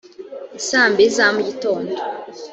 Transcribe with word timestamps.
i 0.57 0.59
saa 0.67 0.87
mbiri 0.93 1.13
za 1.17 1.25
mu 1.35 1.41
gitondo 1.47 1.93